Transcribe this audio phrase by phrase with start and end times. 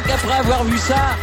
[0.00, 1.16] crois qu'après avoir vu ça,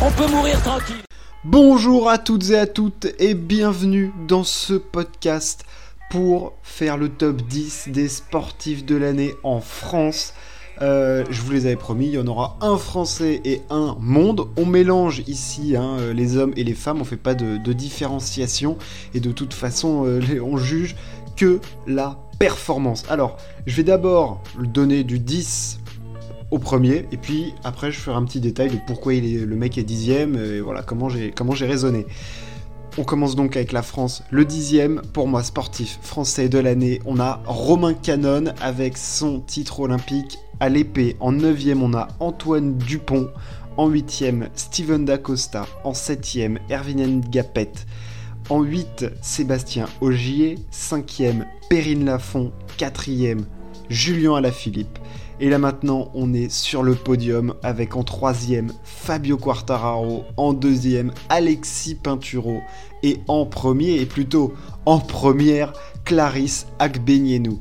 [0.00, 1.02] on peut mourir tranquille.
[1.44, 5.64] Bonjour à toutes et à toutes et bienvenue dans ce podcast
[6.10, 10.34] pour faire le top 10 des sportifs de l'année en France.
[10.82, 14.48] Euh, je vous les avais promis, il y en aura un français et un monde.
[14.56, 18.76] On mélange ici hein, euh, les hommes et les femmes, on fait pas de, différenciation
[19.14, 20.96] et de toute façon euh, on juge
[21.36, 23.04] que la performance.
[23.08, 25.80] Alors, je vais d'abord donner du 10
[26.50, 29.82] au premier, et puis après je ferai un petit détail de pourquoi le mec est
[29.82, 32.06] dixième, et voilà comment j'ai raisonné.
[32.98, 37.02] On commence donc avec la France, le dixième, pour moi sportif français de l'année.
[37.04, 41.14] On a Romain Canon avec son titre olympique à l'épée.
[41.20, 43.28] En neuvième, on a Antoine Dupont.
[43.76, 45.66] En huitième, Steven Dacosta.
[45.84, 47.72] En septième, Erwin Gapet.
[48.48, 50.58] En 8, Sébastien Augier.
[50.70, 52.50] Cinquième, Perrine Lafont.
[52.78, 53.44] Quatrième,
[53.90, 54.98] Julien Alaphilippe.
[55.38, 61.12] Et là maintenant, on est sur le podium avec en troisième Fabio Quartararo, en deuxième
[61.28, 62.62] Alexis Pinturo
[63.02, 64.54] et en premier, et plutôt
[64.86, 67.60] en première, Clarisse Agbenienou.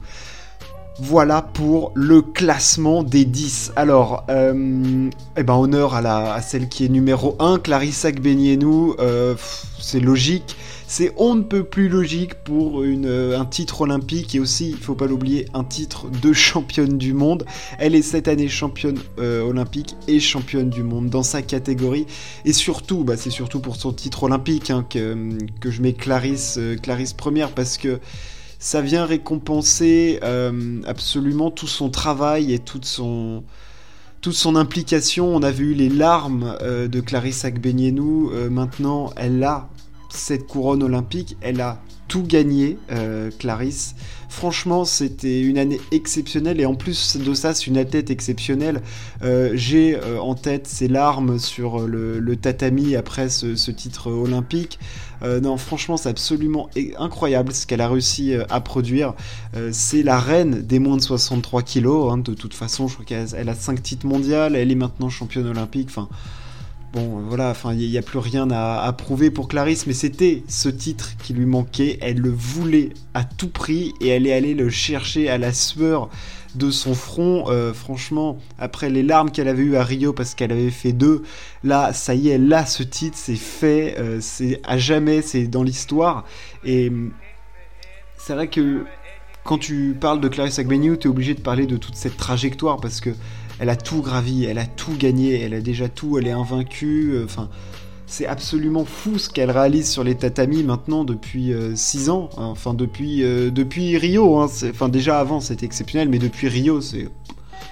[0.97, 3.73] Voilà pour le classement des 10.
[3.75, 9.35] Alors, euh, eh ben, honneur à, la, celle qui est numéro 1, Clarisse Agbenienou, euh,
[9.79, 10.55] c'est logique.
[10.87, 14.95] C'est on ne peut plus logique pour euh, un titre olympique et aussi, il faut
[14.95, 17.45] pas l'oublier, un titre de championne du monde.
[17.79, 22.05] Elle est cette année championne euh, olympique et championne du monde dans sa catégorie.
[22.45, 26.55] Et surtout, bah, c'est surtout pour son titre olympique hein, que, que, je mets Clarisse,
[26.59, 27.99] euh, Clarisse première parce que
[28.59, 30.19] ça vient récompenser
[30.85, 33.43] absolument tout son travail et toute son
[34.21, 35.35] toute son implication.
[35.35, 38.31] On a vu les larmes de Clarisse Agbenienou.
[38.49, 39.69] maintenant, elle a
[40.15, 41.37] cette couronne olympique.
[41.41, 43.95] Elle a tout gagné, euh, Clarisse.
[44.29, 48.81] Franchement, c'était une année exceptionnelle et en plus de ça, c'est une athlète exceptionnelle.
[49.23, 54.77] Euh, j'ai euh, en tête ses larmes sur le, tatami après ce, titre olympique.
[55.23, 59.13] non, franchement, c'est absolument incroyable ce qu'elle a réussi à produire.
[59.71, 62.11] c'est la reine des moins de 63 kilos.
[62.13, 64.53] Hein, de toute façon, je crois qu'elle a 5 titres mondiaux.
[64.53, 65.89] Elle est maintenant championne olympique.
[66.95, 70.69] Bon, voilà, enfin, il n'y a, plus rien à, prouver pour Clarisse, mais c'était ce
[70.69, 71.97] titre qui lui manquait.
[71.99, 76.07] Elle le voulait à tout prix et elle est allée le chercher à la sueur
[76.55, 77.49] de son front.
[77.49, 81.23] Euh, franchement, après les larmes qu'elle avait eues à Rio parce qu'elle avait fait deux,
[81.65, 85.63] là, ça y est, là, ce titre, c'est fait, euh, c'est à jamais, c'est dans
[85.63, 86.23] l'histoire.
[86.63, 86.93] Et
[88.15, 88.85] c'est vrai que
[89.43, 92.77] quand tu parles de Clarisse Agbenienou, tu es obligé de parler de toute cette trajectoire
[92.77, 93.09] parce que
[93.59, 97.11] elle a tout gravi, elle a tout gagné, elle a déjà tout, elle est invaincue.
[97.13, 97.49] Euh, enfin,
[98.07, 102.29] c'est absolument fou ce qu'elle réalise sur les tatamis maintenant depuis 6 euh, ans.
[102.37, 104.37] Hein, enfin, depuis, euh, depuis Rio.
[104.39, 107.07] Hein, enfin, déjà avant, c'était exceptionnel, mais depuis Rio, c'est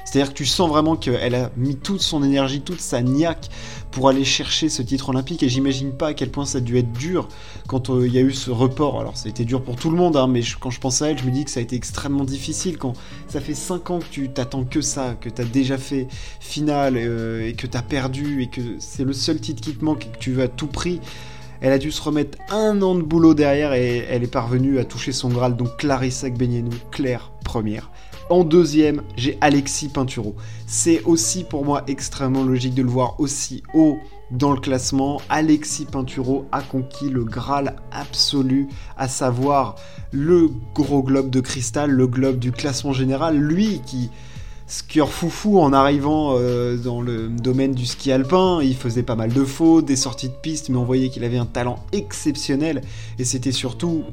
[0.06, 3.50] c'est-à-dire que tu sens vraiment qu'elle a mis toute son énergie, toute sa niaque
[3.92, 5.44] pour aller chercher ce titre olympique.
[5.44, 7.28] Et j'imagine pas à quel point ça a dû être dur
[7.68, 9.00] quand euh, il y a eu ce report.
[9.00, 11.10] Alors ça a été dur pour tout le monde, hein, mais quand je pense à
[11.10, 12.78] elle, je me dis que ça a été extrêmement difficile.
[12.78, 12.94] Quand
[13.28, 16.08] ça fait 5 ans que tu t'attends que ça, que tu as déjà fait
[16.40, 19.86] finale euh, et que tu as perdu et que c'est le seul titre qui te
[19.86, 21.00] manque et que tu veux à tout prix.
[21.62, 24.84] Elle a dû se remettre un an de boulot derrière et elle est parvenue à
[24.84, 25.56] toucher son Graal.
[25.56, 27.90] Donc Clarissa Gbenienou, Claire première.
[28.30, 30.36] En deuxième, j'ai Alexis Pinturo.
[30.66, 33.98] C'est aussi pour moi extrêmement logique de le voir aussi haut
[34.32, 35.22] dans le classement.
[35.30, 38.68] Alexis Pinturo a conquis le Graal absolu,
[38.98, 39.76] à savoir
[40.12, 43.38] le gros globe de cristal, le globe du classement général.
[43.38, 44.10] Lui qui
[44.66, 48.60] skieur foufou en arrivant euh, dans le domaine du ski alpin.
[48.64, 51.38] Il faisait pas mal de fautes, des sorties de piste, mais on voyait qu'il avait
[51.38, 52.82] un talent exceptionnel.
[53.20, 54.04] Et c'était surtout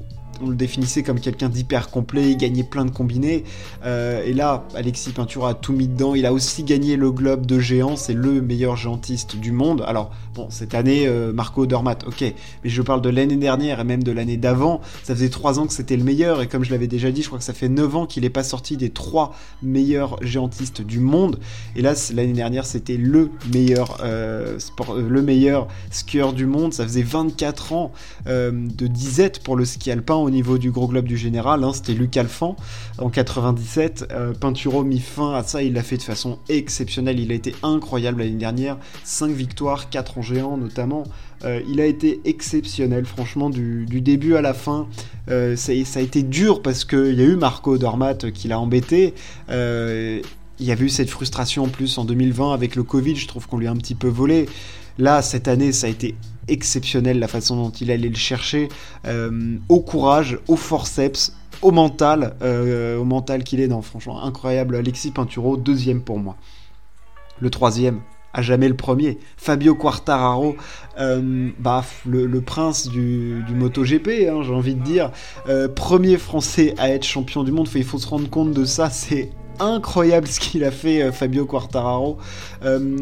[0.42, 3.44] on le définissait comme quelqu'un d'hyper complet, il gagnait plein de combinés.
[3.84, 6.14] Euh, et là, Alexis Peintura a tout mis dedans.
[6.14, 9.84] Il a aussi gagné le Globe de géant, c'est le meilleur géantiste du monde.
[9.86, 13.84] Alors, bon, cette année, euh, Marco Dormat, ok, mais je parle de l'année dernière et
[13.84, 14.80] même de l'année d'avant.
[15.02, 17.26] Ça faisait trois ans que c'était le meilleur, et comme je l'avais déjà dit, je
[17.26, 21.00] crois que ça fait 9 ans qu'il n'est pas sorti des trois meilleurs géantistes du
[21.00, 21.38] monde.
[21.76, 24.58] Et là, l'année dernière, c'était le meilleur, euh,
[24.96, 26.72] le meilleur skieur du monde.
[26.72, 27.92] Ça faisait 24 ans
[28.26, 32.16] de disette pour le ski alpin niveau du gros globe du général, hein, c'était Luc
[32.16, 32.56] Alphand
[32.98, 34.08] en 97.
[34.10, 37.54] Euh, Pinturo mit fin à ça, il l'a fait de façon exceptionnelle, il a été
[37.62, 41.04] incroyable l'année dernière, 5 victoires, 4 en géant notamment.
[41.44, 44.88] Euh, il a été exceptionnel, franchement, du, début à la fin.
[45.30, 49.14] Euh, ça, a été dur parce qu'il y a eu Marco Dormat qui l'a embêté.
[50.60, 53.48] Il y a eu cette frustration en plus en 2020 avec le Covid, je trouve
[53.48, 54.48] qu'on lui a un petit peu volé.
[54.98, 56.14] Là, cette année, ça a été
[56.48, 58.68] exceptionnel la façon dont il allait le chercher,
[59.06, 63.68] euh, au courage, au forceps, au mental, euh, au mental qu'il est.
[63.68, 64.76] dans franchement, incroyable.
[64.76, 66.36] Alexis Pinturo, deuxième pour moi.
[67.40, 68.00] Le troisième,
[68.32, 69.18] à jamais le premier.
[69.36, 70.56] Fabio Quartararo,
[70.98, 71.50] euh,
[72.06, 75.10] le, prince du, du MotoGP, hein, j'ai envie de dire.
[75.48, 78.90] Euh, premier français à être champion du monde, il faut se rendre compte de ça,
[78.90, 79.30] c'est
[79.60, 82.18] incroyable ce qu'il a fait euh, Fabio Quartararo.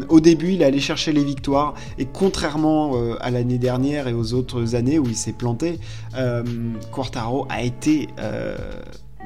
[0.09, 4.75] au début, il allait chercher les victoires et contrairement à l'année dernière et aux autres
[4.75, 5.79] années où il s'est planté,
[6.91, 8.07] Quartararo a été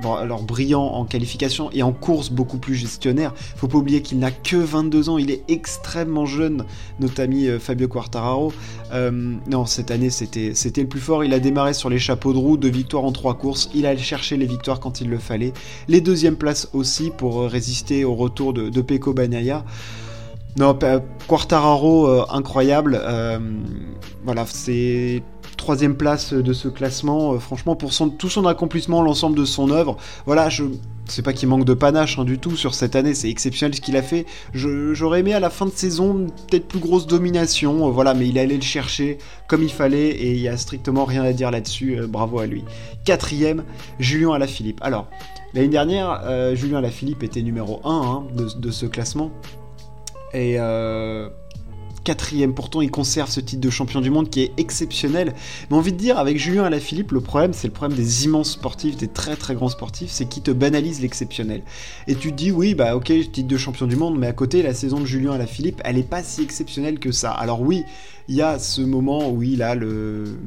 [0.01, 3.33] alors brillant en qualification et en course beaucoup plus gestionnaire.
[3.55, 6.65] Faut pas oublier qu'il n'a que 22 ans, il est extrêmement jeune,
[6.99, 8.53] notre ami euh, Fabio Quartararo.
[8.91, 11.23] Euh, non, cette année c'était le plus fort.
[11.23, 13.69] Il a démarré sur les chapeaux de roue, de victoires en trois courses.
[13.73, 15.53] Il a cherché les victoires quand il le fallait.
[15.87, 19.63] Les deuxièmes places aussi pour euh, résister au retour de, de Pecco Bagnaia.
[20.57, 20.77] Non,
[21.27, 23.01] Quartararo, incroyable.
[24.23, 25.23] voilà, c'est
[25.63, 27.33] troisième place de ce classement.
[27.33, 29.95] Euh, franchement, pour son, tout son accomplissement, l'ensemble de son œuvre,
[30.25, 30.65] voilà, je
[31.05, 33.81] c'est pas qu'il manque de panache hein, du tout sur cette année, c'est exceptionnel ce
[33.81, 34.25] qu'il a fait.
[34.53, 38.37] J'aurais aimé à la fin de saison peut-être plus grosse domination, euh, voilà, mais il
[38.37, 39.17] allait le chercher
[39.47, 41.97] comme il fallait et il y a strictement rien à dire là-dessus.
[41.97, 42.65] Euh, bravo à lui.
[43.05, 43.63] Quatrième,
[43.99, 44.79] Julien Alaphilippe.
[44.81, 45.07] Alors
[45.53, 49.31] l'année dernière, Julien Alaphilippe était numéro 1 hein, de, de, ce classement
[50.33, 50.57] et
[52.03, 52.53] quatrième.
[52.53, 55.33] Pourtant, il conserve ce titre de champion du monde qui est exceptionnel.
[55.69, 58.97] Mais envie de dire, avec Julien Alaphilippe, le problème, c'est le problème des immenses sportifs,
[58.97, 61.63] des très très grands sportifs, c'est qu'ils te banalisent l'exceptionnel.
[62.07, 64.61] Et tu te dis, oui, bah ok, titre de champion du monde, mais à côté,
[64.61, 67.31] la saison de Julien Alaphilippe, elle est pas si exceptionnelle que ça.
[67.31, 67.83] Alors oui,
[68.27, 70.37] il y a ce moment où il a le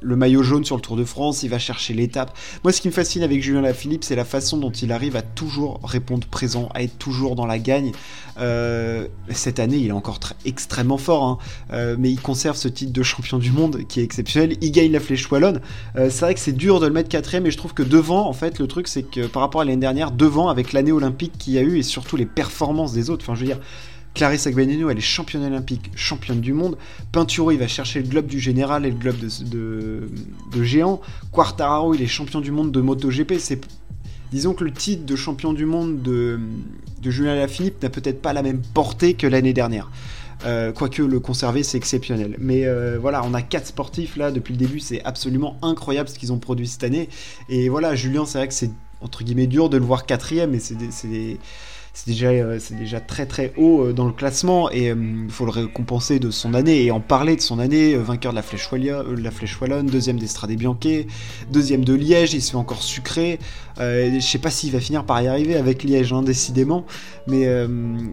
[0.00, 2.36] le maillot jaune sur le Tour de France, il va chercher l'étape.
[2.64, 5.22] Moi, ce qui me fascine avec Julien Lafilippe, c'est la façon dont il arrive à
[5.22, 7.92] toujours répondre présent, à être toujours dans la gagne.
[8.38, 11.38] Euh, cette année, il est encore extrêmement fort, hein.
[11.72, 14.56] euh, mais il conserve ce titre de champion du monde qui est exceptionnel.
[14.60, 15.60] Il gagne la flèche wallonne.
[15.96, 18.28] Euh, c'est vrai que c'est dur de le mettre quatrième, mais je trouve que devant,
[18.28, 21.32] en fait, le truc, c'est que par rapport à l'année dernière, devant, avec l'année olympique
[21.38, 23.60] qu'il y a eu et surtout les performances des autres, enfin, je veux dire,
[24.14, 26.76] Clarisse Agbenino, elle est championne olympique, championne du monde.
[27.12, 30.08] Pinturo, il va chercher le globe du général et le globe de,
[30.62, 31.00] géant.
[31.32, 33.34] Quartararo, il est champion du monde de MotoGP.
[33.38, 33.60] C'est,
[34.32, 36.40] disons que le titre de champion du monde de,
[37.02, 39.90] de Julien Lafilippe n'a peut-être pas la même portée que l'année dernière.
[40.46, 42.36] Euh, quoique le conserver, c'est exceptionnel.
[42.38, 46.18] Mais euh, voilà, on a quatre sportifs là depuis le début, c'est absolument incroyable ce
[46.18, 47.08] qu'ils ont produit cette année.
[47.48, 48.70] Et voilà, Julien, c'est vrai que c'est
[49.00, 51.38] entre guillemets dur de le voir quatrième, mais c'est des
[51.98, 55.44] c'est déjà, euh, déjà très très haut euh, dans le classement et euh, il faut
[55.44, 57.96] le récompenser de son année et en parler de son année.
[57.96, 58.70] vainqueur de la Flèche,
[59.60, 60.76] Wallonne, deuxième d'Estrade Bianche,
[61.50, 63.40] deuxième de Liège, il se fait encore sucré.
[63.78, 66.84] je sais pas s'il va finir par y arriver avec Liège, hein, décidément.
[67.26, 67.48] Mais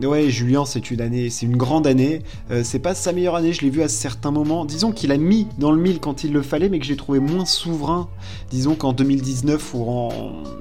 [0.04, 2.22] ouais, Julien, c'est une année, c'est une grande année.
[2.64, 4.66] c'est pas sa meilleure année, je l'ai vu à certains moments.
[4.66, 7.20] Disons qu'il a mis dans le mille quand il le fallait, mais que j'ai trouvé
[7.20, 8.10] moins souverain,
[8.50, 9.84] disons qu'en 2019 ou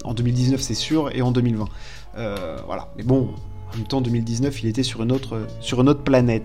[0.05, 1.69] en 2019 c'est sûr, et en 2020.
[2.17, 2.89] Euh, voilà.
[2.97, 3.31] Mais bon,
[3.73, 6.45] en même temps, 2019, il était sur une autre, sur une autre planète.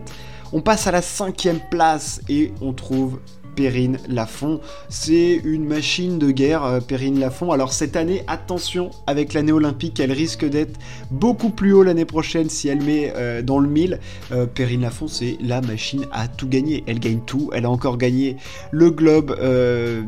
[0.51, 3.19] On passe à la cinquième place et on trouve
[3.59, 4.61] Perrine Lafont.
[4.87, 7.51] C'est une machine de guerre, euh, Perrine Lafont.
[7.51, 10.79] Alors cette année, attention, avec l'année olympique, elle risque d'être
[11.11, 13.99] beaucoup plus haut l'année prochaine si elle met euh, dans le mille.
[14.31, 16.85] Euh, Perrine Lafont, c'est la machine à tout gagner.
[16.87, 17.49] Elle gagne tout.
[17.53, 18.37] Elle a encore gagné
[18.71, 19.37] le globe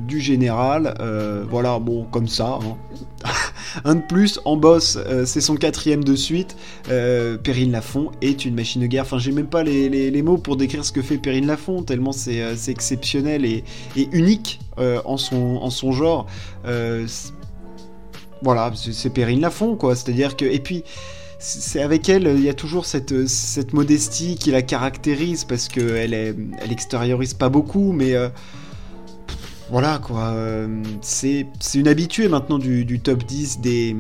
[0.07, 0.95] du général.
[1.49, 2.59] voilà, bon, comme ça.
[2.61, 2.77] Hein.
[3.85, 6.55] Un de plus, en boss, c'est son quatrième de suite.
[6.85, 9.03] Perrine Lafont est une machine de guerre.
[9.03, 12.11] Enfin, j'ai même pas les, les, mots pour décrire ce que fait Perrine Lafont, tellement
[12.11, 13.63] c'est exceptionnel et,
[14.11, 16.27] unique euh, en, son, en son genre.
[16.65, 17.07] Euh,
[18.41, 19.95] voilà, c'est Perrine Lafont, quoi.
[19.95, 20.45] C'est-à-dire que.
[20.45, 20.83] Et puis
[21.39, 26.13] c'est avec elle, il y a toujours cette, cette modestie qui la caractérise parce qu'elle
[26.13, 28.29] elle extériorise pas beaucoup, mais euh,
[29.71, 33.95] voilà quoi, euh, c'est une habituée maintenant du, top 10 des,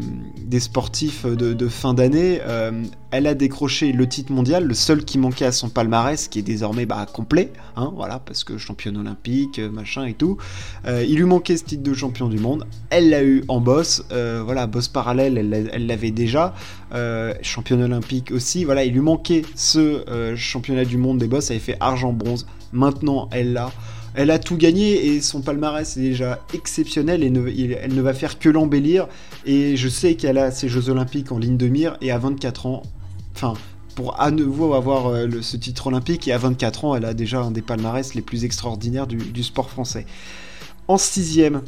[0.59, 2.41] sportifs de, fin d'année.
[2.45, 6.39] Euh, elle a décroché le titre mondial, le seul qui manquait à son palmarès, qui
[6.39, 10.37] est désormais bah, complet, hein, voilà, parce que championne olympique, euh, machin et tout.
[10.85, 14.67] il lui manquait ce titre de champion du monde, elle l'a eu en boss, voilà,
[14.67, 16.53] boss parallèle, elle l'avait déjà,
[17.41, 21.63] championne olympique aussi, voilà, il lui manquait ce championnat du monde des boss, elle avait
[21.63, 23.71] fait argent-bronze, maintenant elle l'a.
[24.13, 28.39] Elle a tout gagné et son palmarès est déjà exceptionnel et elle ne va faire
[28.39, 29.07] que l'embellir.
[29.45, 32.65] Et je sais qu'elle a ses Jeux Olympiques en ligne de mire et à 24
[32.65, 32.83] ans,
[33.33, 33.53] enfin,
[33.95, 37.41] pour à nouveau avoir euh, ce titre olympique et à 24 ans, elle a déjà
[37.41, 40.05] un des palmarès les plus extraordinaires du, sport français.
[40.87, 41.61] En sixième,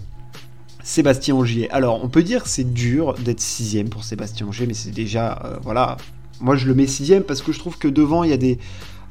[0.83, 1.69] Sébastien Ogier.
[1.71, 5.57] Alors, on peut dire c'est dur d'être sixième pour Sébastien Ogier, mais c'est déjà, euh,
[5.61, 5.97] voilà,
[6.39, 8.57] moi je le mets sixième parce que je trouve que devant il y a des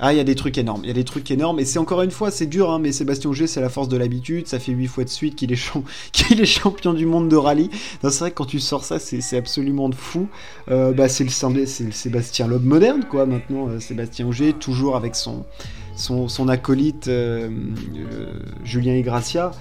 [0.05, 1.79] ah, il y a des trucs énormes, il y a des trucs énormes, et c'est
[1.79, 4.59] encore une fois, c'est dur, hein, mais Sébastien Auger, c'est la force de l'habitude, ça
[4.59, 5.73] fait 8 fois de suite qu'il est,
[6.12, 7.71] qu'il est, champion du monde de rallye.
[8.02, 10.26] C'est vrai que quand tu sors ça, c'est absolument de fou.
[10.73, 15.14] Euh, bah, c'est le, le, Sébastien Loeb moderne, quoi, maintenant, euh, Sébastien Auger, toujours avec
[15.14, 15.45] son,
[15.95, 17.49] son, son acolyte euh,
[18.64, 19.52] Julien Igracia.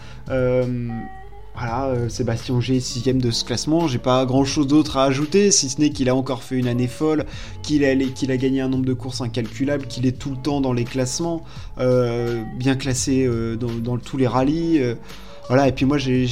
[1.56, 3.88] Voilà, euh, Sébastien Auger, sixième de ce classement.
[3.88, 6.68] J'ai pas grand chose d'autre à ajouter, si ce n'est qu'il a encore fait une
[6.68, 7.26] année folle,
[7.62, 10.74] qu'il a, a gagné un nombre de courses incalculable, qu'il est tout le temps dans
[10.74, 11.44] les classements,
[11.78, 14.82] euh, bien classé euh, dans, tous les rallyes.
[15.50, 16.26] voilà, et puis moi j'ai,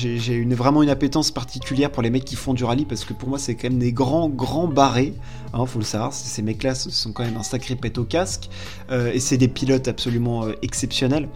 [0.51, 3.37] vraiment une appétence particulière pour les mecs qui font du rallye parce que pour moi
[3.37, 5.13] c'est quand même des grands, grands barrés.
[5.53, 8.49] Hein, faut le savoir, ces mecs-là sont quand même un sacré pet au casque
[8.89, 11.27] et c'est des pilotes absolument exceptionnels.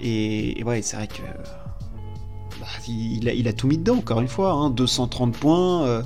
[0.00, 1.22] Et, et ouais, c'est vrai que
[2.88, 4.70] il a, tout mis dedans, encore une fois.
[4.74, 5.84] 230 hein, points.
[5.84, 6.02] Euh,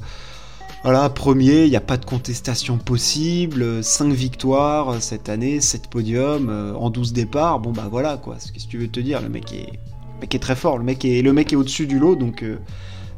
[0.82, 3.82] voilà, premier, il n'y a pas de contestation possible.
[3.82, 7.60] 5 victoires euh, cette année, 7 podiums euh, en 12 départs.
[7.60, 8.36] Bon, bah voilà, quoi.
[8.36, 10.78] Qu'est-ce que tu veux te dire Le mec est, très fort.
[10.78, 12.44] Le mec le mec est au-dessus du lot, donc.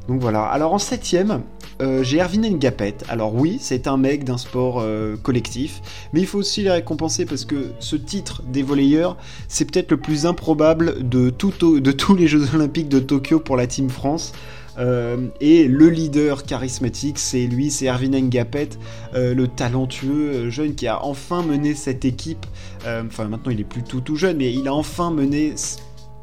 [0.09, 0.45] Donc voilà.
[0.45, 1.43] Alors en septième,
[1.83, 2.97] euh, j'ai Erwin Ngapet.
[3.09, 5.83] Alors oui, c'est un mec d'un sport euh, collectif,
[6.13, 9.17] mais il faut aussi les récompenser parce que ce titre des volleyeurs,
[9.49, 13.91] c'est peut-être le plus improbable de, tous les Jeux Olympiques de Tokyo pour la Team
[13.91, 14.33] France.
[14.79, 18.69] Euh, et le leader charismatique, c'est lui, c'est Erwin Ngapet,
[19.15, 22.47] le talentueux jeune qui a enfin mené cette équipe.
[22.85, 25.55] Enfin, maintenant il est plus tout jeune, mais il a enfin mené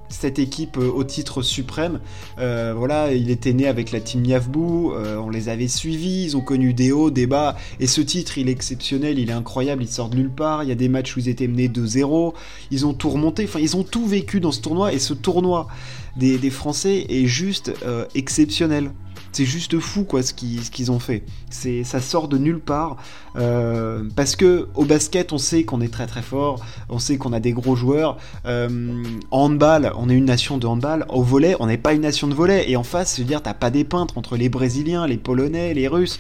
[0.10, 2.00] cette équipe euh, au titre suprême.
[2.40, 6.38] Euh, voilà, il était né avec la team Yavbou, euh, on les avait suivis, ils
[6.38, 9.84] ont connu des hauts, des bas, et ce titre, il est exceptionnel, il est incroyable,
[9.84, 12.34] il sort de nulle part, il y a des matchs où ils étaient menés 2-0,
[12.72, 15.68] ils ont tout remonté, enfin ils ont tout vécu dans ce tournoi, et ce tournoi
[16.16, 17.72] des, Français est juste
[18.14, 18.92] exceptionnel
[19.34, 21.24] c'est juste fou quoi ce qu'ils ont fait.
[21.50, 22.98] C'est ça sort de nulle part
[23.36, 27.34] euh, parce que au basket on sait qu'on est très très fort, on sait qu'on
[27.34, 28.18] a des gros joueurs.
[28.46, 31.06] Euh, en handball on est une nation de handball.
[31.10, 33.42] Au volet on n'est pas une nation de volet et en face je veux dire
[33.42, 36.20] t'as pas des peintres entre les Brésiliens, les Polonais, les Russes.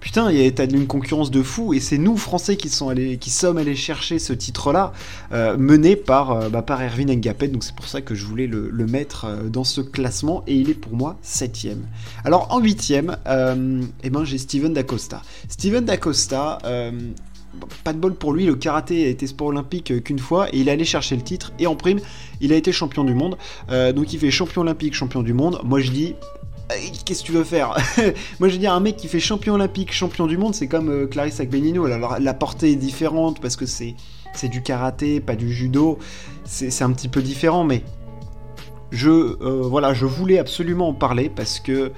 [0.00, 3.74] Putain, il y a une concurrence de fou et c'est nous Français qui, sommes allés
[3.74, 4.92] chercher ce titre-là,
[5.32, 7.48] euh, mené par, euh, bah, par Erwin Engapet.
[7.48, 10.70] Donc c'est pour ça que je voulais le, mettre euh, dans ce classement et il
[10.70, 11.86] est pour moi septième.
[12.24, 13.16] Alors en huitième,
[14.02, 15.22] eh ben j'ai Steven Dacosta.
[15.48, 16.58] Steven Dacosta.
[17.82, 20.68] pas de bol pour lui, le karaté a été sport olympique qu'une fois et il
[20.68, 21.98] est allé chercher le titre et en prime
[22.40, 23.36] il a été champion du monde.
[23.68, 25.60] donc il fait champion olympique, champion du monde.
[25.64, 26.14] Moi je dis
[27.04, 27.76] qu'est-ce que tu veux faire
[28.40, 30.90] Moi, je veux dire, un mec qui fait champion olympique, champion du monde, c'est comme
[30.90, 31.86] euh, Clarisse Agbenino.
[31.86, 33.94] La portée est différente parce que c'est
[34.34, 35.98] c'est du karaté, pas du judo.
[36.44, 37.82] C'est un petit peu différent, mais
[38.90, 41.92] je euh, voilà, je voulais absolument en parler parce que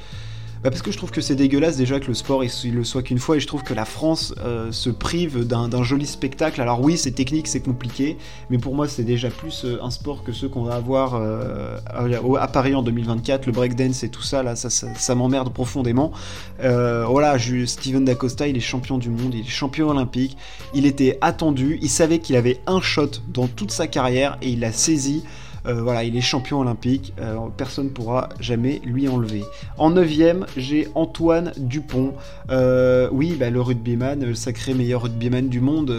[0.62, 3.02] bah, parce que je trouve que c'est dégueulasse déjà que le sport il, le soit
[3.02, 6.60] qu'une fois et je trouve que la France euh, se prive d'un joli spectacle.
[6.60, 8.18] Alors oui, c'est technique, c'est compliqué,
[8.50, 11.78] mais pour moi c'est déjà plus euh, un sport que ceux qu'on va avoir euh,
[11.86, 16.12] à Paris en 2024, le breakdance et tout ça, là, ça, m'emmerde profondément.
[16.58, 20.36] voilà, je, Steven Dacosta, il est champion du monde, il est champion olympique,
[20.74, 24.60] il était attendu, il savait qu'il avait un shot dans toute sa carrière et il
[24.60, 25.24] l'a saisi.
[25.66, 29.44] Euh, voilà, il est champion olympique, euh, personne ne pourra jamais lui enlever.
[29.78, 30.08] En 9
[30.56, 32.14] j'ai Antoine Dupont.
[32.50, 35.94] Euh, oui, bah, le rugbyman, le sacré meilleur rugbyman du monde.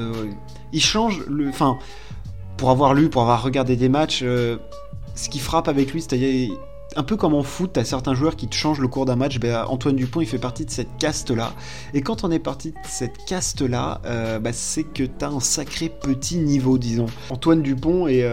[0.74, 1.50] il change le.
[1.50, 1.77] Enfin,
[2.58, 6.51] pour avoir lu, pour avoir regardé des matchs, ce qui frappe avec lui, c'est-à-dire
[6.98, 9.39] un peu comme en foot, t'as certains joueurs qui te changent le cours d'un match.
[9.39, 11.53] Ben, Antoine Dupont, il fait partie de cette caste-là.
[11.94, 16.38] Et quand on est parti de cette caste-là, ben, c'est que t'as un sacré petit
[16.38, 17.08] niveau, disons.
[17.30, 18.25] Antoine Dupont est,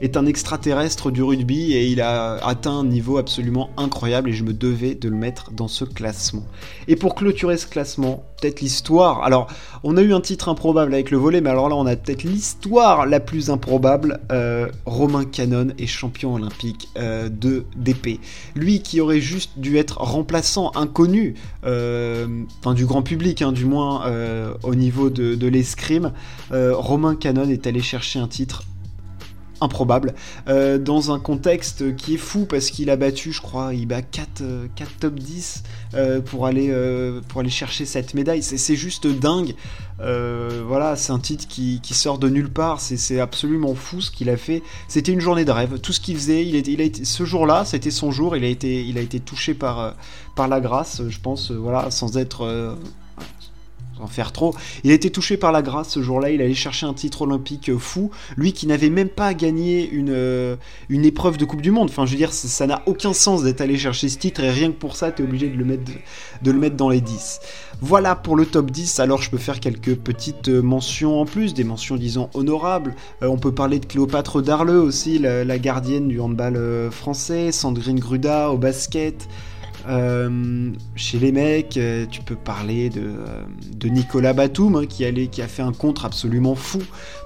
[0.00, 4.44] est un extraterrestre du rugby et il a atteint un niveau absolument incroyable et je
[4.44, 6.44] me devais de le mettre dans ce classement.
[6.86, 9.22] Et pour clôturer ce classement, peut-être l'histoire.
[9.22, 9.48] Alors,
[9.82, 12.22] on a eu un titre improbable avec le volet, mais alors là, on a peut-être
[12.22, 14.20] l'histoire la plus improbable.
[14.30, 18.20] Euh, Romain Canon est champion olympique euh, de d'épée.
[18.54, 22.26] Lui qui aurait juste dû être remplaçant inconnu, euh,
[22.74, 24.04] du grand public, hein, du moins
[24.62, 26.12] au niveau de, de l'escrime.
[26.50, 28.64] Romain Canon est allé chercher un titre
[29.60, 30.14] improbable,
[30.48, 34.02] euh, dans un contexte qui est fou parce qu'il a battu, je crois, il bat
[34.02, 34.42] 4,
[34.74, 35.62] 4 top 10
[35.94, 38.42] euh, pour, aller, euh, chercher cette médaille.
[38.42, 39.54] C'est juste dingue.
[39.98, 42.80] voilà, c'est un titre qui, sort de nulle part.
[42.80, 44.62] C'est absolument fou ce qu'il a fait.
[44.86, 45.78] C'était une journée de rêve.
[45.80, 48.36] Tout ce qu'il faisait, il, il a été, ce jour-là, c'était son jour.
[48.36, 49.94] Il a été, il a été touché par,
[50.36, 52.76] par la grâce, je pense, voilà, sans être
[54.00, 54.54] en faire trop.
[54.84, 57.70] Il a été touché par la grâce ce jour-là, il allait chercher un titre olympique
[57.70, 60.56] euh, fou, lui qui n'avait même pas gagné une, euh,
[60.90, 61.88] épreuve de Coupe du Monde.
[61.90, 64.70] Enfin, je veux dire, ça n'a aucun sens d'être allé chercher ce titre et rien
[64.70, 65.64] que pour ça, tu es obligé de le,
[66.58, 67.40] mettre, dans les 10.
[67.80, 71.54] Voilà pour le top 10, alors je peux faire quelques petites euh, mentions en plus,
[71.54, 72.94] des mentions disons honorables.
[73.22, 78.50] on peut parler de Cléopâtre Darleux aussi, la, la gardienne du handball français, Sandrine Gruda
[78.50, 79.28] au basket.
[79.88, 85.48] Euh, chez les mecs, euh, tu peux parler de, euh, Nicolas Batum hein, qui, a
[85.48, 86.80] fait un contre absolument fou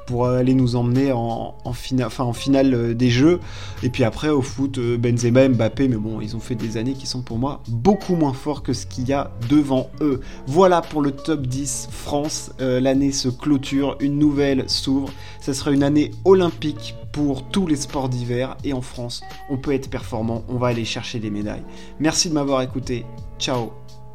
[0.07, 3.41] pour aller nous emmener en finale des jeux.
[3.83, 7.07] Et puis après, au foot, Benzema, Mbappé, mais bon, ils ont fait des années qui
[7.07, 10.21] sont pour moi beaucoup moins forts que ce qu'il y a devant eux.
[10.47, 12.51] Voilà pour le top 10 France.
[12.59, 15.11] L'année se clôture, une nouvelle s'ouvre.
[15.41, 19.73] Ce sera une année olympique pour tous les sports d'hiver et en France, on peut
[19.73, 21.65] être performant, on va aller chercher des médailles.
[22.01, 23.05] Merci de m'avoir écouté,
[23.39, 23.73] ciao,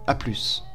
[0.08, 0.67] à plus.